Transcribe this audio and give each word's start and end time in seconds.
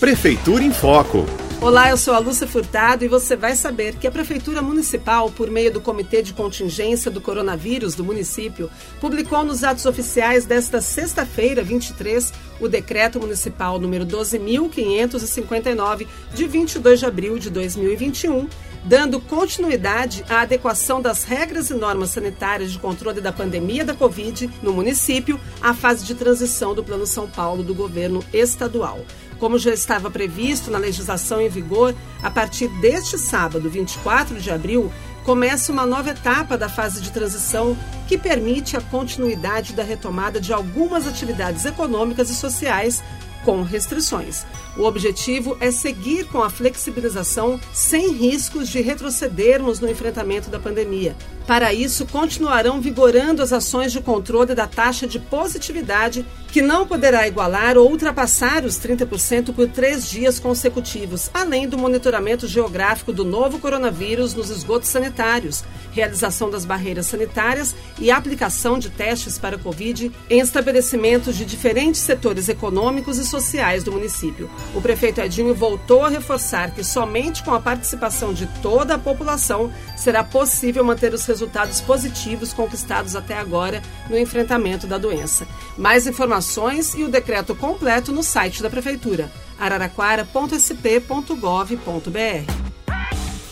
Prefeitura 0.00 0.62
em 0.62 0.72
Foco. 0.72 1.26
Olá, 1.60 1.90
eu 1.90 1.96
sou 1.96 2.14
a 2.14 2.20
Lúcia 2.20 2.46
Furtado 2.46 3.04
e 3.04 3.08
você 3.08 3.34
vai 3.34 3.56
saber 3.56 3.96
que 3.96 4.06
a 4.06 4.12
Prefeitura 4.12 4.62
Municipal, 4.62 5.28
por 5.28 5.50
meio 5.50 5.72
do 5.72 5.80
Comitê 5.80 6.22
de 6.22 6.32
Contingência 6.32 7.10
do 7.10 7.20
Coronavírus 7.20 7.96
do 7.96 8.04
município, 8.04 8.70
publicou 9.00 9.44
nos 9.44 9.64
atos 9.64 9.86
oficiais 9.86 10.46
desta 10.46 10.80
sexta-feira, 10.80 11.64
23, 11.64 12.32
o 12.60 12.68
Decreto 12.68 13.18
Municipal 13.18 13.80
número 13.80 14.06
12.559, 14.06 16.06
de 16.32 16.46
22 16.46 17.00
de 17.00 17.06
abril 17.06 17.36
de 17.36 17.50
2021, 17.50 18.48
dando 18.84 19.18
continuidade 19.18 20.24
à 20.28 20.42
adequação 20.42 21.02
das 21.02 21.24
regras 21.24 21.70
e 21.70 21.74
normas 21.74 22.10
sanitárias 22.10 22.70
de 22.70 22.78
controle 22.78 23.20
da 23.20 23.32
pandemia 23.32 23.84
da 23.84 23.94
Covid 23.94 24.48
no 24.62 24.72
município 24.72 25.40
à 25.60 25.74
fase 25.74 26.04
de 26.04 26.14
transição 26.14 26.72
do 26.72 26.84
Plano 26.84 27.04
São 27.04 27.28
Paulo 27.28 27.64
do 27.64 27.74
governo 27.74 28.24
estadual. 28.32 29.04
Como 29.38 29.58
já 29.58 29.72
estava 29.72 30.10
previsto 30.10 30.70
na 30.70 30.78
legislação 30.78 31.40
em 31.40 31.48
vigor, 31.48 31.94
a 32.22 32.30
partir 32.30 32.68
deste 32.80 33.16
sábado, 33.16 33.70
24 33.70 34.40
de 34.40 34.50
abril, 34.50 34.92
começa 35.24 35.70
uma 35.70 35.86
nova 35.86 36.10
etapa 36.10 36.56
da 36.56 36.68
fase 36.68 37.00
de 37.00 37.12
transição 37.12 37.76
que 38.08 38.18
permite 38.18 38.76
a 38.76 38.80
continuidade 38.80 39.74
da 39.74 39.82
retomada 39.82 40.40
de 40.40 40.52
algumas 40.52 41.06
atividades 41.06 41.64
econômicas 41.64 42.30
e 42.30 42.34
sociais 42.34 43.02
com 43.44 43.62
restrições. 43.62 44.44
O 44.76 44.82
objetivo 44.82 45.56
é 45.60 45.70
seguir 45.70 46.26
com 46.26 46.42
a 46.42 46.50
flexibilização 46.50 47.60
sem 47.72 48.12
riscos 48.12 48.68
de 48.68 48.80
retrocedermos 48.80 49.80
no 49.80 49.88
enfrentamento 49.88 50.50
da 50.50 50.58
pandemia. 50.58 51.14
Para 51.48 51.72
isso, 51.72 52.04
continuarão 52.04 52.78
vigorando 52.78 53.42
as 53.42 53.54
ações 53.54 53.90
de 53.90 54.02
controle 54.02 54.54
da 54.54 54.66
taxa 54.66 55.06
de 55.06 55.18
positividade, 55.18 56.26
que 56.52 56.60
não 56.60 56.86
poderá 56.86 57.26
igualar 57.26 57.78
ou 57.78 57.90
ultrapassar 57.90 58.64
os 58.66 58.76
30% 58.76 59.54
por 59.54 59.66
três 59.68 60.08
dias 60.10 60.38
consecutivos, 60.38 61.30
além 61.32 61.66
do 61.66 61.78
monitoramento 61.78 62.46
geográfico 62.46 63.14
do 63.14 63.24
novo 63.24 63.58
coronavírus 63.58 64.34
nos 64.34 64.50
esgotos 64.50 64.90
sanitários, 64.90 65.64
realização 65.92 66.50
das 66.50 66.66
barreiras 66.66 67.06
sanitárias 67.06 67.74
e 67.98 68.10
aplicação 68.10 68.78
de 68.78 68.90
testes 68.90 69.38
para 69.38 69.58
Covid 69.58 70.12
em 70.28 70.40
estabelecimentos 70.40 71.34
de 71.34 71.46
diferentes 71.46 72.00
setores 72.00 72.50
econômicos 72.50 73.16
e 73.18 73.24
sociais 73.24 73.84
do 73.84 73.92
município. 73.92 74.50
O 74.74 74.82
prefeito 74.82 75.20
Edinho 75.20 75.54
voltou 75.54 76.04
a 76.04 76.10
reforçar 76.10 76.72
que 76.72 76.84
somente 76.84 77.42
com 77.42 77.54
a 77.54 77.60
participação 77.60 78.34
de 78.34 78.46
toda 78.62 78.94
a 78.94 78.98
população 78.98 79.72
será 79.96 80.22
possível 80.22 80.84
manter 80.84 81.14
os 81.14 81.24
resultados 81.24 81.37
positivos 81.80 82.52
conquistados 82.52 83.14
até 83.14 83.36
agora 83.36 83.82
no 84.08 84.18
enfrentamento 84.18 84.86
da 84.86 84.98
doença. 84.98 85.46
Mais 85.76 86.06
informações 86.06 86.94
e 86.94 87.04
o 87.04 87.08
decreto 87.08 87.54
completo 87.54 88.12
no 88.12 88.22
site 88.22 88.62
da 88.62 88.70
prefeitura 88.70 89.30
araraquara.sp.gov.br. 89.58 92.52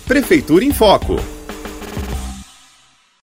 Prefeitura 0.07 0.65
em 0.65 0.73
Foco 0.73 1.36